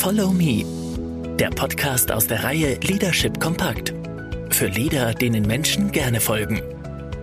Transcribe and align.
Follow 0.00 0.32
Me, 0.32 0.64
der 1.36 1.50
Podcast 1.50 2.10
aus 2.10 2.26
der 2.26 2.42
Reihe 2.42 2.76
Leadership 2.76 3.38
Kompakt. 3.38 3.92
Für 4.48 4.68
Leader, 4.68 5.12
denen 5.12 5.46
Menschen 5.46 5.92
gerne 5.92 6.22
folgen. 6.22 6.62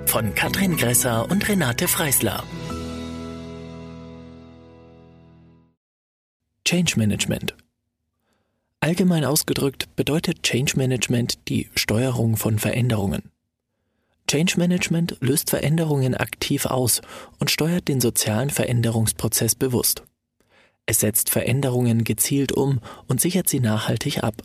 Von 0.05 0.35
Katrin 0.35 0.77
Gresser 0.77 1.27
und 1.31 1.49
Renate 1.49 1.87
Freisler. 1.87 2.43
Change 6.65 6.93
Management. 6.97 7.55
Allgemein 8.79 9.25
ausgedrückt 9.25 9.95
bedeutet 9.95 10.43
Change 10.43 10.73
Management 10.75 11.49
die 11.49 11.71
Steuerung 11.73 12.37
von 12.37 12.59
Veränderungen. 12.59 13.31
Change 14.27 14.53
Management 14.59 15.17
löst 15.19 15.49
Veränderungen 15.49 16.13
aktiv 16.13 16.67
aus 16.67 17.01
und 17.39 17.49
steuert 17.49 17.87
den 17.87 18.01
sozialen 18.01 18.51
Veränderungsprozess 18.51 19.55
bewusst. 19.55 20.03
Es 20.87 21.01
setzt 21.01 21.29
Veränderungen 21.29 22.03
gezielt 22.03 22.51
um 22.53 22.79
und 23.07 23.21
sichert 23.21 23.47
sie 23.47 23.59
nachhaltig 23.59 24.23
ab. 24.23 24.41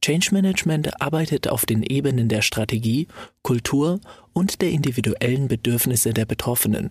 Change 0.00 0.30
Management 0.32 1.00
arbeitet 1.00 1.46
auf 1.46 1.64
den 1.64 1.84
Ebenen 1.84 2.28
der 2.28 2.42
Strategie, 2.42 3.06
Kultur 3.42 4.00
und 4.32 4.60
der 4.60 4.70
individuellen 4.70 5.46
Bedürfnisse 5.46 6.12
der 6.12 6.24
Betroffenen. 6.24 6.90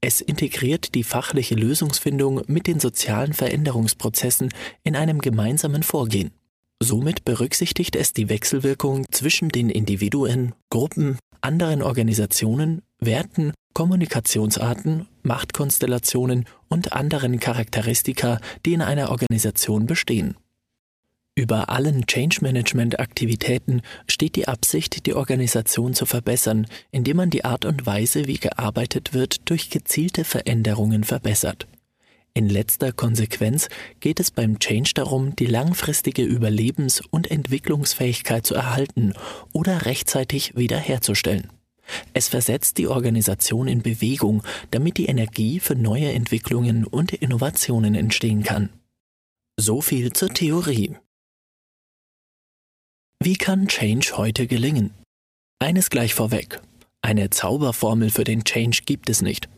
Es 0.00 0.20
integriert 0.20 0.94
die 0.94 1.02
fachliche 1.02 1.54
Lösungsfindung 1.54 2.42
mit 2.46 2.66
den 2.66 2.78
sozialen 2.78 3.32
Veränderungsprozessen 3.32 4.50
in 4.82 4.94
einem 4.94 5.20
gemeinsamen 5.20 5.82
Vorgehen. 5.82 6.30
Somit 6.78 7.24
berücksichtigt 7.24 7.96
es 7.96 8.12
die 8.12 8.28
Wechselwirkung 8.28 9.06
zwischen 9.10 9.48
den 9.48 9.70
Individuen, 9.70 10.54
Gruppen, 10.68 11.18
anderen 11.40 11.82
Organisationen, 11.82 12.82
Werten, 13.00 13.54
Kommunikationsarten, 13.74 15.08
Machtkonstellationen 15.22 16.46
und 16.68 16.92
anderen 16.92 17.40
Charakteristika, 17.40 18.38
die 18.64 18.72
in 18.72 18.82
einer 18.82 19.10
Organisation 19.10 19.86
bestehen. 19.86 20.36
Über 21.36 21.68
allen 21.68 22.06
Change 22.06 22.38
Management 22.42 23.00
Aktivitäten 23.00 23.82
steht 24.06 24.36
die 24.36 24.46
Absicht, 24.46 25.04
die 25.04 25.14
Organisation 25.14 25.92
zu 25.92 26.06
verbessern, 26.06 26.68
indem 26.92 27.16
man 27.16 27.30
die 27.30 27.44
Art 27.44 27.64
und 27.64 27.84
Weise, 27.86 28.28
wie 28.28 28.38
gearbeitet 28.38 29.12
wird, 29.12 29.50
durch 29.50 29.68
gezielte 29.68 30.22
Veränderungen 30.22 31.02
verbessert. 31.02 31.66
In 32.34 32.48
letzter 32.48 32.92
Konsequenz 32.92 33.68
geht 33.98 34.20
es 34.20 34.30
beim 34.30 34.60
Change 34.60 34.92
darum, 34.94 35.34
die 35.34 35.46
langfristige 35.46 36.22
Überlebens- 36.22 37.02
und 37.10 37.28
Entwicklungsfähigkeit 37.28 38.46
zu 38.46 38.54
erhalten 38.54 39.12
oder 39.52 39.86
rechtzeitig 39.86 40.56
wiederherzustellen. 40.56 41.50
Es 42.12 42.28
versetzt 42.28 42.78
die 42.78 42.88
Organisation 42.88 43.68
in 43.68 43.82
Bewegung, 43.82 44.42
damit 44.70 44.96
die 44.96 45.06
Energie 45.06 45.60
für 45.60 45.74
neue 45.74 46.12
Entwicklungen 46.12 46.84
und 46.84 47.12
Innovationen 47.12 47.94
entstehen 47.94 48.42
kann. 48.42 48.70
So 49.56 49.80
viel 49.80 50.12
zur 50.12 50.30
Theorie. 50.30 50.96
Wie 53.20 53.36
kann 53.36 53.68
Change 53.68 54.14
heute 54.16 54.46
gelingen? 54.46 54.90
Eines 55.58 55.90
gleich 55.90 56.14
vorweg. 56.14 56.60
Eine 57.00 57.30
Zauberformel 57.30 58.10
für 58.10 58.24
den 58.24 58.44
Change 58.44 58.82
gibt 58.84 59.08
es 59.08 59.22
nicht. 59.22 59.48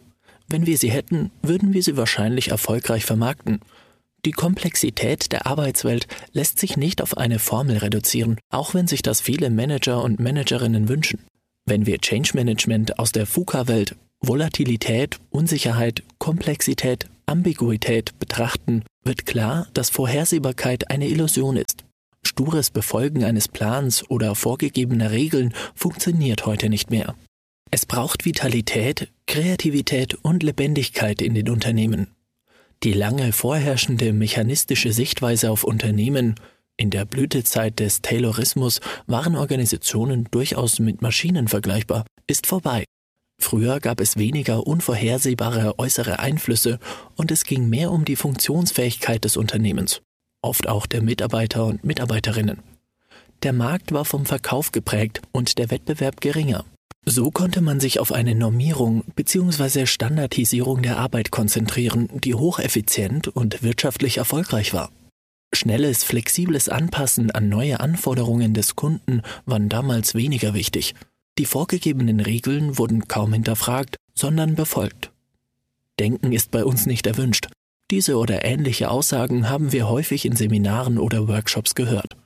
Wenn 0.49 0.67
wir 0.67 0.79
sie 0.79 0.91
hätten, 0.91 1.31
würden 1.43 1.73
wir 1.73 1.83
sie 1.83 1.97
wahrscheinlich 1.97 2.49
erfolgreich 2.49 3.05
vermarkten. 3.05 3.61
Die 4.25 4.33
Komplexität 4.33 5.33
der 5.33 5.47
Arbeitswelt 5.47 6.07
lässt 6.33 6.59
sich 6.59 6.77
nicht 6.77 7.01
auf 7.03 7.17
eine 7.17 7.39
Formel 7.39 7.79
reduzieren, 7.79 8.39
auch 8.51 8.75
wenn 8.75 8.87
sich 8.87 9.03
das 9.03 9.21
viele 9.21 9.51
Manager 9.51 10.03
und 10.03 10.21
Managerinnen 10.21 10.89
wünschen. 10.89 11.21
Wenn 11.69 11.85
wir 11.85 11.99
Change 11.99 12.31
Management 12.35 13.01
aus 13.01 13.11
der 13.11 13.27
FUKA-Welt 13.27 13.97
Volatilität, 14.21 15.19
Unsicherheit, 15.31 16.05
Komplexität, 16.19 17.09
Ambiguität 17.27 18.17
betrachten, 18.21 18.85
wird 19.05 19.27
klar, 19.27 19.67
dass 19.75 19.91
Vorhersehbarkeit 19.91 20.91
eine 20.91 21.09
Illusion 21.09 21.57
ist. 21.57 21.85
Stures 22.25 22.71
Befolgen 22.71 23.25
eines 23.25 23.49
Plans 23.49 24.09
oder 24.09 24.37
vorgegebener 24.37 25.11
Regeln 25.11 25.53
funktioniert 25.75 26.47
heute 26.47 26.69
nicht 26.69 26.91
mehr. 26.91 27.17
Es 27.73 27.85
braucht 27.85 28.25
Vitalität, 28.25 29.11
Kreativität 29.27 30.15
und 30.15 30.45
Lebendigkeit 30.45 31.21
in 31.21 31.35
den 31.35 31.49
Unternehmen. 31.49 32.07
Die 32.85 32.93
lange 32.93 33.33
vorherrschende 33.33 34.13
mechanistische 34.13 34.93
Sichtweise 34.93 35.51
auf 35.51 35.65
Unternehmen 35.65 36.37
in 36.77 36.91
der 36.91 37.05
Blütezeit 37.05 37.81
des 37.81 38.03
Taylorismus 38.03 38.81
waren 39.07 39.37
Organisationen 39.37 40.29
durchaus 40.31 40.79
mit 40.79 41.01
Maschinen 41.01 41.49
vergleichbar, 41.49 42.05
ist 42.27 42.47
vorbei. 42.47 42.85
Früher 43.39 43.81
gab 43.81 44.01
es 44.01 44.17
weniger 44.17 44.67
unvorhersehbare 44.67 45.79
äußere 45.79 46.19
Einflüsse 46.19 46.79
und 47.17 47.31
es 47.31 47.45
ging 47.45 47.69
mehr 47.69 47.91
um 47.93 48.05
die 48.05 48.17
Funktionsfähigkeit 48.17 49.25
des 49.25 49.37
Unternehmens, 49.37 50.03
oft 50.43 50.69
auch 50.69 50.87
der 50.87 51.03
Mitarbeiter 51.03 51.65
und 51.67 51.85
Mitarbeiterinnen. 51.85 52.63
Der 53.43 53.53
Markt 53.53 53.93
war 53.93 54.05
vom 54.05 54.27
Verkauf 54.27 54.73
geprägt 54.73 55.21
und 55.33 55.59
der 55.59 55.71
Wettbewerb 55.71 56.21
geringer. 56.21 56.65
So 57.05 57.31
konnte 57.31 57.61
man 57.61 57.79
sich 57.79 58.01
auf 58.01 58.11
eine 58.11 58.35
Normierung 58.35 59.05
bzw. 59.15 59.87
Standardisierung 59.87 60.83
der 60.83 60.99
Arbeit 60.99 61.31
konzentrieren, 61.31 62.09
die 62.13 62.35
hocheffizient 62.35 63.29
und 63.29 63.63
wirtschaftlich 63.63 64.19
erfolgreich 64.19 64.75
war. 64.75 64.91
Schnelles, 65.53 66.05
flexibles 66.05 66.69
Anpassen 66.69 67.31
an 67.31 67.49
neue 67.49 67.81
Anforderungen 67.81 68.53
des 68.53 68.77
Kunden 68.77 69.23
waren 69.45 69.69
damals 69.69 70.15
weniger 70.15 70.55
wichtig. 70.55 70.95
Die 71.39 71.47
vorgegebenen 71.47 72.21
Regeln 72.21 72.79
wurden 72.79 73.09
kaum 73.09 73.33
hinterfragt, 73.33 73.97
sondern 74.15 74.55
befolgt. 74.55 75.13
Denken 75.99 76.33
ist 76.33 76.51
bei 76.51 76.65
uns 76.65 76.87
nicht 76.87 77.07
erwünscht. 77.07 77.49
Diese 77.91 78.17
oder 78.17 78.45
ähnliche 78.45 78.91
Aussagen 78.91 79.49
haben 79.49 79.73
wir 79.73 79.89
häufig 79.89 80.25
in 80.25 80.35
Seminaren 80.35 80.99
oder 80.99 81.29
Workshops 81.29 81.75
gehört. 81.75 82.17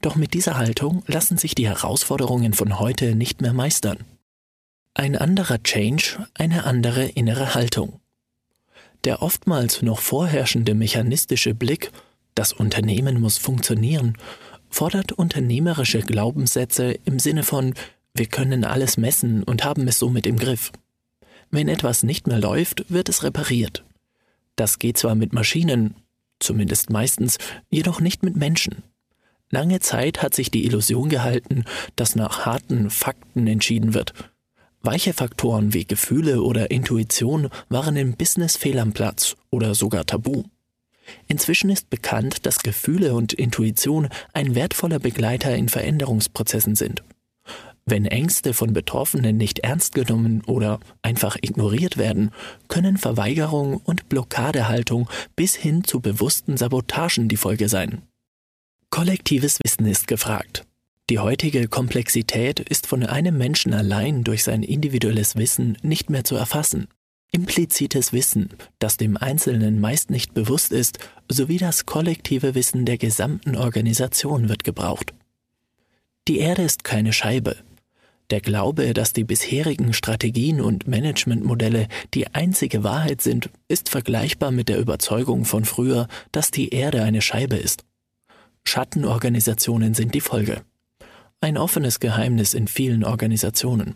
Doch 0.00 0.16
mit 0.16 0.34
dieser 0.34 0.56
Haltung 0.56 1.04
lassen 1.06 1.38
sich 1.38 1.54
die 1.54 1.68
Herausforderungen 1.68 2.52
von 2.52 2.78
heute 2.78 3.14
nicht 3.14 3.40
mehr 3.40 3.52
meistern. 3.52 3.98
Ein 4.94 5.16
anderer 5.16 5.62
Change, 5.62 6.26
eine 6.34 6.64
andere 6.64 7.04
innere 7.04 7.54
Haltung. 7.54 8.00
Der 9.04 9.22
oftmals 9.22 9.82
noch 9.82 10.00
vorherrschende 10.00 10.74
mechanistische 10.74 11.54
Blick 11.54 11.92
das 12.38 12.52
Unternehmen 12.52 13.20
muss 13.20 13.36
funktionieren, 13.36 14.16
fordert 14.70 15.10
unternehmerische 15.10 16.02
Glaubenssätze 16.02 16.96
im 17.04 17.18
Sinne 17.18 17.42
von 17.42 17.74
wir 18.14 18.26
können 18.26 18.64
alles 18.64 18.96
messen 18.96 19.42
und 19.42 19.64
haben 19.64 19.88
es 19.88 19.98
somit 19.98 20.24
im 20.24 20.36
Griff. 20.36 20.70
Wenn 21.50 21.66
etwas 21.66 22.04
nicht 22.04 22.28
mehr 22.28 22.38
läuft, 22.38 22.84
wird 22.92 23.08
es 23.08 23.24
repariert. 23.24 23.84
Das 24.54 24.78
geht 24.78 24.98
zwar 24.98 25.16
mit 25.16 25.32
Maschinen, 25.32 25.96
zumindest 26.38 26.90
meistens, 26.90 27.38
jedoch 27.70 28.00
nicht 28.00 28.22
mit 28.22 28.36
Menschen. 28.36 28.84
Lange 29.50 29.80
Zeit 29.80 30.22
hat 30.22 30.32
sich 30.32 30.52
die 30.52 30.64
Illusion 30.64 31.08
gehalten, 31.08 31.64
dass 31.96 32.14
nach 32.14 32.46
harten 32.46 32.90
Fakten 32.90 33.48
entschieden 33.48 33.94
wird. 33.94 34.12
Weiche 34.80 35.12
Faktoren 35.12 35.74
wie 35.74 35.86
Gefühle 35.86 36.42
oder 36.42 36.70
Intuition 36.70 37.48
waren 37.68 37.96
im 37.96 38.12
Business 38.14 38.56
fehl 38.56 38.78
am 38.78 38.92
Platz 38.92 39.34
oder 39.50 39.74
sogar 39.74 40.06
tabu. 40.06 40.44
Inzwischen 41.26 41.70
ist 41.70 41.90
bekannt, 41.90 42.46
dass 42.46 42.58
Gefühle 42.58 43.14
und 43.14 43.32
Intuition 43.32 44.08
ein 44.32 44.54
wertvoller 44.54 44.98
Begleiter 44.98 45.54
in 45.54 45.68
Veränderungsprozessen 45.68 46.74
sind. 46.74 47.02
Wenn 47.90 48.04
Ängste 48.04 48.52
von 48.52 48.74
Betroffenen 48.74 49.38
nicht 49.38 49.60
ernst 49.60 49.94
genommen 49.94 50.42
oder 50.44 50.78
einfach 51.00 51.36
ignoriert 51.40 51.96
werden, 51.96 52.32
können 52.68 52.98
Verweigerung 52.98 53.78
und 53.78 54.10
Blockadehaltung 54.10 55.08
bis 55.36 55.54
hin 55.54 55.84
zu 55.84 56.00
bewussten 56.00 56.58
Sabotagen 56.58 57.28
die 57.28 57.38
Folge 57.38 57.70
sein. 57.70 58.02
Kollektives 58.90 59.58
Wissen 59.64 59.86
ist 59.86 60.06
gefragt. 60.06 60.66
Die 61.08 61.18
heutige 61.18 61.68
Komplexität 61.68 62.60
ist 62.60 62.86
von 62.86 63.02
einem 63.04 63.38
Menschen 63.38 63.72
allein 63.72 64.22
durch 64.22 64.44
sein 64.44 64.62
individuelles 64.62 65.36
Wissen 65.36 65.78
nicht 65.80 66.10
mehr 66.10 66.24
zu 66.24 66.36
erfassen. 66.36 66.88
Implizites 67.30 68.12
Wissen, 68.12 68.50
das 68.78 68.96
dem 68.96 69.16
Einzelnen 69.18 69.80
meist 69.80 70.10
nicht 70.10 70.32
bewusst 70.32 70.72
ist, 70.72 70.98
sowie 71.28 71.58
das 71.58 71.84
kollektive 71.84 72.54
Wissen 72.54 72.86
der 72.86 72.96
gesamten 72.96 73.54
Organisation 73.54 74.48
wird 74.48 74.64
gebraucht. 74.64 75.12
Die 76.26 76.38
Erde 76.38 76.62
ist 76.62 76.84
keine 76.84 77.12
Scheibe. 77.12 77.56
Der 78.30 78.40
Glaube, 78.40 78.92
dass 78.92 79.12
die 79.12 79.24
bisherigen 79.24 79.92
Strategien 79.92 80.60
und 80.60 80.86
Managementmodelle 80.86 81.88
die 82.12 82.26
einzige 82.34 82.82
Wahrheit 82.84 83.22
sind, 83.22 83.50
ist 83.68 83.88
vergleichbar 83.88 84.50
mit 84.50 84.68
der 84.68 84.78
Überzeugung 84.78 85.44
von 85.44 85.64
früher, 85.64 86.08
dass 86.32 86.50
die 86.50 86.70
Erde 86.70 87.02
eine 87.02 87.22
Scheibe 87.22 87.56
ist. 87.56 87.84
Schattenorganisationen 88.64 89.94
sind 89.94 90.14
die 90.14 90.20
Folge. 90.20 90.62
Ein 91.40 91.56
offenes 91.56 92.00
Geheimnis 92.00 92.52
in 92.52 92.68
vielen 92.68 93.04
Organisationen. 93.04 93.94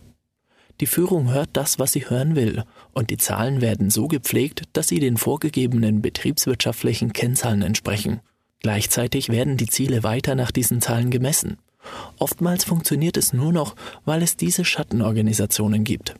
Die 0.79 0.87
Führung 0.87 1.31
hört 1.31 1.49
das, 1.53 1.79
was 1.79 1.91
sie 1.91 2.09
hören 2.09 2.35
will, 2.35 2.63
und 2.93 3.09
die 3.09 3.17
Zahlen 3.17 3.61
werden 3.61 3.89
so 3.89 4.07
gepflegt, 4.07 4.63
dass 4.73 4.87
sie 4.87 4.99
den 4.99 5.17
vorgegebenen 5.17 6.01
betriebswirtschaftlichen 6.01 7.13
Kennzahlen 7.13 7.61
entsprechen. 7.61 8.21
Gleichzeitig 8.59 9.29
werden 9.29 9.57
die 9.57 9.67
Ziele 9.67 10.03
weiter 10.03 10.35
nach 10.35 10.51
diesen 10.51 10.81
Zahlen 10.81 11.11
gemessen. 11.11 11.57
Oftmals 12.17 12.63
funktioniert 12.63 13.17
es 13.17 13.33
nur 13.33 13.51
noch, 13.51 13.75
weil 14.05 14.23
es 14.23 14.37
diese 14.37 14.65
Schattenorganisationen 14.65 15.83
gibt. 15.83 16.15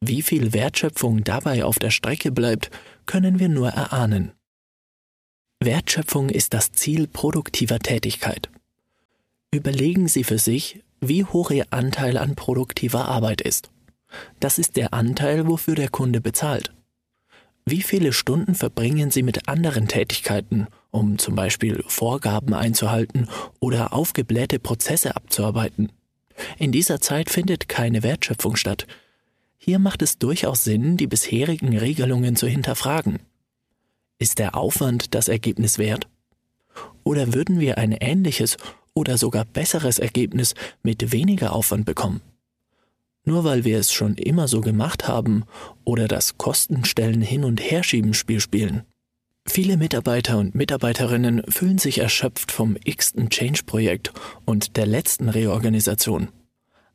Wie 0.00 0.22
viel 0.22 0.54
Wertschöpfung 0.54 1.24
dabei 1.24 1.64
auf 1.64 1.78
der 1.78 1.90
Strecke 1.90 2.32
bleibt, 2.32 2.70
können 3.04 3.38
wir 3.38 3.50
nur 3.50 3.68
erahnen. 3.68 4.32
Wertschöpfung 5.60 6.30
ist 6.30 6.54
das 6.54 6.72
Ziel 6.72 7.06
produktiver 7.06 7.78
Tätigkeit. 7.78 8.48
Überlegen 9.52 10.08
Sie 10.08 10.24
für 10.24 10.38
sich, 10.38 10.80
wie 11.00 11.24
hoch 11.24 11.50
Ihr 11.50 11.66
Anteil 11.70 12.16
an 12.16 12.34
produktiver 12.34 13.06
Arbeit 13.06 13.40
ist. 13.40 13.70
Das 14.38 14.58
ist 14.58 14.76
der 14.76 14.92
Anteil, 14.92 15.46
wofür 15.46 15.74
der 15.74 15.88
Kunde 15.88 16.20
bezahlt. 16.20 16.72
Wie 17.64 17.82
viele 17.82 18.12
Stunden 18.12 18.54
verbringen 18.54 19.10
Sie 19.10 19.22
mit 19.22 19.48
anderen 19.48 19.86
Tätigkeiten, 19.86 20.66
um 20.90 21.18
zum 21.18 21.36
Beispiel 21.36 21.84
Vorgaben 21.86 22.54
einzuhalten 22.54 23.28
oder 23.60 23.92
aufgeblähte 23.92 24.58
Prozesse 24.58 25.14
abzuarbeiten? 25.14 25.92
In 26.58 26.72
dieser 26.72 27.00
Zeit 27.00 27.30
findet 27.30 27.68
keine 27.68 28.02
Wertschöpfung 28.02 28.56
statt. 28.56 28.86
Hier 29.56 29.78
macht 29.78 30.02
es 30.02 30.18
durchaus 30.18 30.64
Sinn, 30.64 30.96
die 30.96 31.06
bisherigen 31.06 31.76
Regelungen 31.76 32.34
zu 32.34 32.46
hinterfragen. 32.46 33.20
Ist 34.18 34.38
der 34.38 34.54
Aufwand 34.56 35.14
das 35.14 35.28
Ergebnis 35.28 35.78
wert? 35.78 36.08
Oder 37.04 37.34
würden 37.34 37.60
wir 37.60 37.78
ein 37.78 37.92
ähnliches 37.92 38.56
oder 38.94 39.18
sogar 39.18 39.44
besseres 39.44 39.98
Ergebnis 39.98 40.54
mit 40.82 41.12
weniger 41.12 41.52
Aufwand 41.52 41.86
bekommen? 41.86 42.20
Nur 43.24 43.44
weil 43.44 43.64
wir 43.64 43.78
es 43.78 43.92
schon 43.92 44.14
immer 44.14 44.48
so 44.48 44.60
gemacht 44.60 45.06
haben 45.06 45.44
oder 45.84 46.08
das 46.08 46.38
Kostenstellen 46.38 47.20
hin 47.20 47.44
und 47.44 47.60
herschieben 47.60 48.14
Spiel 48.14 48.40
spielen. 48.40 48.82
Viele 49.46 49.76
Mitarbeiter 49.76 50.38
und 50.38 50.54
Mitarbeiterinnen 50.54 51.42
fühlen 51.48 51.78
sich 51.78 51.98
erschöpft 51.98 52.52
vom 52.52 52.76
x-ten 52.84 53.30
Change-Projekt 53.30 54.12
und 54.44 54.76
der 54.76 54.86
letzten 54.86 55.28
Reorganisation. 55.28 56.28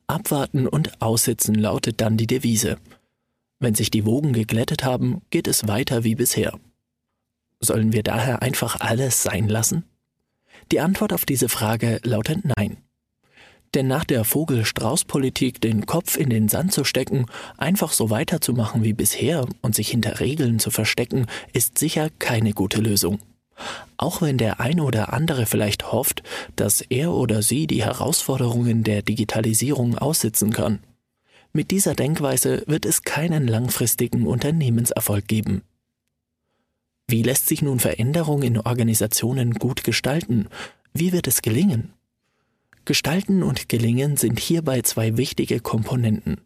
Abwarten 0.06 0.66
und 0.68 1.02
aussitzen 1.02 1.54
lautet 1.54 2.00
dann 2.00 2.16
die 2.16 2.26
Devise. 2.26 2.76
Wenn 3.58 3.74
sich 3.74 3.90
die 3.90 4.04
Wogen 4.04 4.32
geglättet 4.32 4.84
haben, 4.84 5.22
geht 5.30 5.48
es 5.48 5.66
weiter 5.66 6.04
wie 6.04 6.14
bisher. 6.14 6.58
Sollen 7.60 7.92
wir 7.92 8.02
daher 8.02 8.42
einfach 8.42 8.80
alles 8.80 9.22
sein 9.22 9.48
lassen? 9.48 9.84
Die 10.72 10.80
Antwort 10.80 11.12
auf 11.12 11.24
diese 11.24 11.48
Frage 11.48 12.00
lautet 12.02 12.40
Nein. 12.56 12.78
Denn 13.74 13.86
nach 13.86 14.04
der 14.04 14.24
Vogel-Strauß-Politik 14.24 15.60
den 15.60 15.86
Kopf 15.86 16.16
in 16.16 16.30
den 16.30 16.48
Sand 16.48 16.72
zu 16.72 16.82
stecken, 16.84 17.26
einfach 17.56 17.92
so 17.92 18.10
weiterzumachen 18.10 18.82
wie 18.82 18.92
bisher 18.92 19.46
und 19.62 19.74
sich 19.74 19.90
hinter 19.90 20.20
Regeln 20.20 20.58
zu 20.58 20.70
verstecken, 20.70 21.26
ist 21.52 21.78
sicher 21.78 22.10
keine 22.18 22.52
gute 22.52 22.80
Lösung. 22.80 23.18
Auch 23.96 24.22
wenn 24.22 24.38
der 24.38 24.60
eine 24.60 24.82
oder 24.82 25.12
andere 25.12 25.46
vielleicht 25.46 25.92
hofft, 25.92 26.22
dass 26.56 26.80
er 26.80 27.12
oder 27.12 27.42
sie 27.42 27.66
die 27.66 27.84
Herausforderungen 27.84 28.82
der 28.82 29.02
Digitalisierung 29.02 29.96
aussitzen 29.96 30.52
kann. 30.52 30.80
Mit 31.52 31.70
dieser 31.70 31.94
Denkweise 31.94 32.64
wird 32.66 32.84
es 32.84 33.02
keinen 33.02 33.46
langfristigen 33.46 34.26
Unternehmenserfolg 34.26 35.26
geben. 35.26 35.62
Wie 37.08 37.22
lässt 37.22 37.46
sich 37.46 37.62
nun 37.62 37.78
Veränderung 37.78 38.42
in 38.42 38.58
Organisationen 38.58 39.54
gut 39.54 39.84
gestalten? 39.84 40.48
Wie 40.92 41.12
wird 41.12 41.28
es 41.28 41.40
gelingen? 41.40 41.92
Gestalten 42.84 43.44
und 43.44 43.68
Gelingen 43.68 44.16
sind 44.16 44.40
hierbei 44.40 44.82
zwei 44.82 45.16
wichtige 45.16 45.60
Komponenten. 45.60 46.40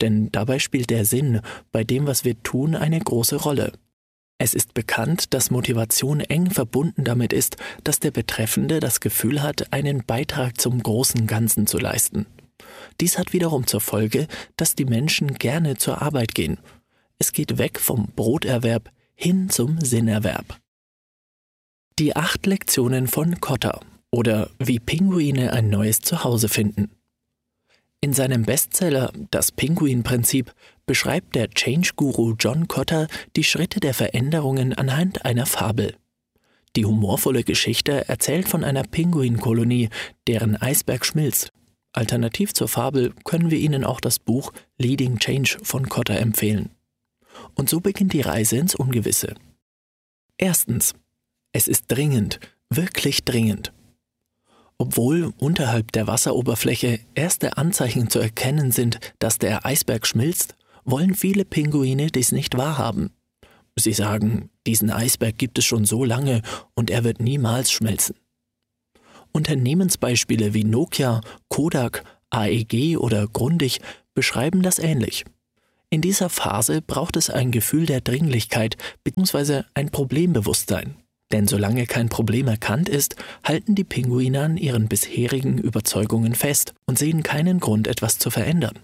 Denn 0.00 0.32
dabei 0.32 0.58
spielt 0.58 0.90
der 0.90 1.04
Sinn 1.04 1.42
bei 1.70 1.84
dem, 1.84 2.06
was 2.06 2.24
wir 2.24 2.42
tun, 2.42 2.74
eine 2.74 2.98
große 2.98 3.36
Rolle. 3.36 3.72
Es 4.38 4.54
ist 4.54 4.74
bekannt, 4.74 5.32
dass 5.32 5.50
Motivation 5.50 6.20
eng 6.20 6.50
verbunden 6.50 7.04
damit 7.04 7.32
ist, 7.32 7.56
dass 7.84 8.00
der 8.00 8.12
Betreffende 8.12 8.80
das 8.80 9.00
Gefühl 9.00 9.42
hat, 9.42 9.72
einen 9.72 10.04
Beitrag 10.04 10.60
zum 10.60 10.82
großen 10.82 11.26
Ganzen 11.26 11.66
zu 11.66 11.78
leisten. 11.78 12.26
Dies 13.00 13.18
hat 13.18 13.32
wiederum 13.32 13.66
zur 13.66 13.80
Folge, 13.80 14.26
dass 14.56 14.74
die 14.74 14.84
Menschen 14.84 15.34
gerne 15.34 15.76
zur 15.76 16.02
Arbeit 16.02 16.34
gehen. 16.34 16.58
Es 17.18 17.32
geht 17.32 17.58
weg 17.58 17.78
vom 17.80 18.08
Broterwerb 18.14 18.90
hin 19.20 19.50
zum 19.50 19.80
Sinnerwerb. 19.80 20.60
Die 21.98 22.14
acht 22.14 22.46
Lektionen 22.46 23.08
von 23.08 23.40
Kotter 23.40 23.80
oder 24.12 24.48
wie 24.60 24.78
Pinguine 24.78 25.52
ein 25.52 25.70
neues 25.70 25.98
Zuhause 25.98 26.48
finden. 26.48 26.92
In 28.00 28.12
seinem 28.12 28.44
Bestseller 28.44 29.12
Das 29.32 29.50
Pinguin-Prinzip 29.50 30.54
beschreibt 30.86 31.34
der 31.34 31.50
Change-Guru 31.50 32.36
John 32.38 32.68
Cotter 32.68 33.08
die 33.34 33.42
Schritte 33.42 33.80
der 33.80 33.92
Veränderungen 33.92 34.72
anhand 34.72 35.24
einer 35.24 35.46
Fabel. 35.46 35.96
Die 36.76 36.84
humorvolle 36.84 37.42
Geschichte 37.42 38.08
erzählt 38.08 38.48
von 38.48 38.62
einer 38.62 38.84
Pinguinkolonie, 38.84 39.88
deren 40.28 40.54
Eisberg 40.56 41.04
schmilzt. 41.04 41.50
Alternativ 41.92 42.54
zur 42.54 42.68
Fabel 42.68 43.12
können 43.24 43.50
wir 43.50 43.58
Ihnen 43.58 43.82
auch 43.82 44.00
das 44.00 44.20
Buch 44.20 44.52
Leading 44.78 45.18
Change 45.18 45.58
von 45.64 45.88
Cotter 45.88 46.20
empfehlen. 46.20 46.70
Und 47.54 47.68
so 47.68 47.80
beginnt 47.80 48.12
die 48.12 48.20
Reise 48.20 48.56
ins 48.56 48.74
Ungewisse. 48.74 49.34
Erstens. 50.36 50.94
Es 51.52 51.66
ist 51.66 51.86
dringend, 51.88 52.40
wirklich 52.68 53.24
dringend. 53.24 53.72
Obwohl 54.76 55.32
unterhalb 55.38 55.90
der 55.92 56.06
Wasseroberfläche 56.06 57.00
erste 57.14 57.56
Anzeichen 57.56 58.10
zu 58.10 58.20
erkennen 58.20 58.70
sind, 58.70 59.00
dass 59.18 59.38
der 59.38 59.66
Eisberg 59.66 60.06
schmilzt, 60.06 60.56
wollen 60.84 61.14
viele 61.14 61.44
Pinguine 61.44 62.08
dies 62.08 62.32
nicht 62.32 62.56
wahrhaben. 62.56 63.10
Sie 63.76 63.92
sagen, 63.92 64.50
diesen 64.66 64.90
Eisberg 64.90 65.38
gibt 65.38 65.58
es 65.58 65.64
schon 65.64 65.84
so 65.84 66.04
lange 66.04 66.42
und 66.74 66.90
er 66.90 67.04
wird 67.04 67.20
niemals 67.20 67.70
schmelzen. 67.70 68.16
Unternehmensbeispiele 69.32 70.54
wie 70.54 70.64
Nokia, 70.64 71.20
Kodak, 71.48 72.04
AEG 72.30 72.98
oder 72.98 73.26
Grundig 73.26 73.80
beschreiben 74.14 74.62
das 74.62 74.78
ähnlich. 74.78 75.24
In 75.90 76.02
dieser 76.02 76.28
Phase 76.28 76.82
braucht 76.82 77.16
es 77.16 77.30
ein 77.30 77.50
Gefühl 77.50 77.86
der 77.86 78.02
Dringlichkeit 78.02 78.76
bzw. 79.04 79.62
ein 79.74 79.90
Problembewusstsein. 79.90 80.96
Denn 81.32 81.46
solange 81.46 81.86
kein 81.86 82.08
Problem 82.08 82.48
erkannt 82.48 82.88
ist, 82.88 83.16
halten 83.44 83.74
die 83.74 83.84
Pinguine 83.84 84.42
an 84.42 84.56
ihren 84.56 84.88
bisherigen 84.88 85.58
Überzeugungen 85.58 86.34
fest 86.34 86.74
und 86.86 86.98
sehen 86.98 87.22
keinen 87.22 87.60
Grund, 87.60 87.86
etwas 87.86 88.18
zu 88.18 88.30
verändern. 88.30 88.78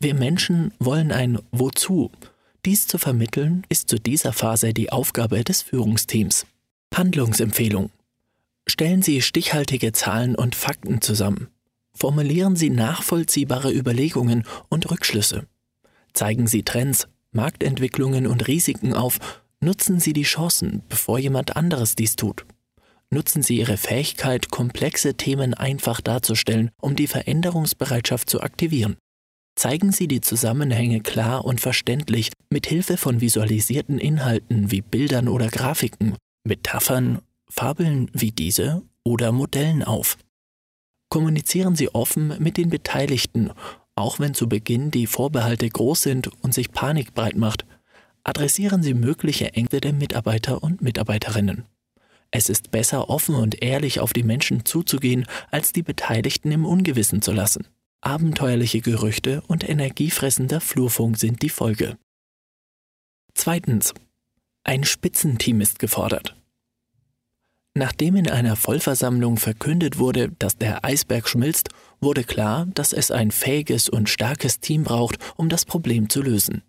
Wir 0.00 0.14
Menschen 0.14 0.72
wollen 0.78 1.10
ein 1.12 1.40
Wozu. 1.50 2.10
Dies 2.64 2.86
zu 2.86 2.98
vermitteln, 2.98 3.64
ist 3.68 3.88
zu 3.88 3.98
dieser 3.98 4.32
Phase 4.32 4.72
die 4.72 4.90
Aufgabe 4.90 5.42
des 5.42 5.62
Führungsteams. 5.62 6.46
Handlungsempfehlung. 6.94 7.90
Stellen 8.68 9.02
Sie 9.02 9.22
stichhaltige 9.22 9.92
Zahlen 9.92 10.34
und 10.34 10.54
Fakten 10.54 11.00
zusammen. 11.00 11.48
Formulieren 11.94 12.54
Sie 12.54 12.70
nachvollziehbare 12.70 13.72
Überlegungen 13.72 14.44
und 14.68 14.90
Rückschlüsse. 14.90 15.46
Zeigen 16.12 16.46
Sie 16.46 16.62
Trends, 16.62 17.08
Marktentwicklungen 17.32 18.26
und 18.26 18.48
Risiken 18.48 18.94
auf 18.94 19.18
Nutzen 19.60 19.98
Sie 19.98 20.12
die 20.12 20.22
Chancen, 20.22 20.82
bevor 20.88 21.18
jemand 21.18 21.56
anderes 21.56 21.96
dies 21.96 22.14
tut. 22.14 22.46
Nutzen 23.10 23.42
Sie 23.42 23.58
Ihre 23.58 23.76
Fähigkeit, 23.76 24.50
komplexe 24.50 25.14
Themen 25.14 25.54
einfach 25.54 26.00
darzustellen, 26.00 26.70
um 26.80 26.94
die 26.94 27.08
Veränderungsbereitschaft 27.08 28.30
zu 28.30 28.40
aktivieren. 28.40 28.96
Zeigen 29.56 29.90
Sie 29.90 30.06
die 30.06 30.20
Zusammenhänge 30.20 31.00
klar 31.00 31.44
und 31.44 31.60
verständlich 31.60 32.30
mit 32.50 32.68
Hilfe 32.68 32.96
von 32.96 33.20
visualisierten 33.20 33.98
Inhalten 33.98 34.70
wie 34.70 34.82
Bildern 34.82 35.26
oder 35.26 35.48
Grafiken, 35.48 36.16
Metaphern, 36.44 37.18
Fabeln 37.50 38.08
wie 38.12 38.30
diese 38.30 38.82
oder 39.02 39.32
Modellen 39.32 39.82
auf. 39.82 40.16
Kommunizieren 41.08 41.74
Sie 41.74 41.92
offen 41.92 42.34
mit 42.38 42.56
den 42.56 42.68
Beteiligten, 42.68 43.50
auch 43.98 44.18
wenn 44.18 44.34
zu 44.34 44.48
Beginn 44.48 44.90
die 44.90 45.06
Vorbehalte 45.06 45.68
groß 45.68 46.02
sind 46.02 46.28
und 46.42 46.54
sich 46.54 46.72
Panik 46.72 47.14
breit 47.14 47.36
macht 47.36 47.66
adressieren 48.28 48.82
Sie 48.82 48.94
mögliche 48.94 49.54
Ängste 49.54 49.80
der 49.80 49.94
Mitarbeiter 49.94 50.62
und 50.62 50.82
Mitarbeiterinnen. 50.82 51.64
Es 52.30 52.50
ist 52.50 52.70
besser, 52.70 53.08
offen 53.08 53.34
und 53.34 53.62
ehrlich 53.62 54.00
auf 54.00 54.12
die 54.12 54.22
Menschen 54.22 54.66
zuzugehen, 54.66 55.24
als 55.50 55.72
die 55.72 55.82
Beteiligten 55.82 56.52
im 56.52 56.66
Ungewissen 56.66 57.22
zu 57.22 57.32
lassen. 57.32 57.66
Abenteuerliche 58.02 58.82
Gerüchte 58.82 59.42
und 59.46 59.66
energiefressender 59.66 60.60
Flurfunk 60.60 61.18
sind 61.18 61.40
die 61.42 61.48
Folge. 61.48 61.96
Zweitens. 63.34 63.94
Ein 64.62 64.84
Spitzenteam 64.84 65.62
ist 65.62 65.78
gefordert. 65.78 66.36
Nachdem 67.72 68.16
in 68.16 68.28
einer 68.28 68.56
Vollversammlung 68.56 69.38
verkündet 69.38 69.98
wurde, 69.98 70.30
dass 70.38 70.58
der 70.58 70.84
Eisberg 70.84 71.26
schmilzt, 71.28 71.70
wurde 72.00 72.24
klar, 72.24 72.66
dass 72.74 72.92
es 72.92 73.10
ein 73.10 73.30
fähiges 73.30 73.88
und 73.88 74.08
starkes 74.08 74.60
Team 74.60 74.84
braucht, 74.84 75.18
um 75.36 75.48
das 75.48 75.64
Problem 75.64 76.08
zu 76.08 76.22
lösen. 76.22 76.62